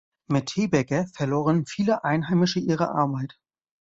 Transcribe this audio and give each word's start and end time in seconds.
Mit 0.25 0.49
Hebecker 0.55 1.05
verloren 1.09 1.67
viele 1.67 2.03
Einheimische 2.03 2.59
ihre 2.59 2.89
Arbeit. 2.89 3.37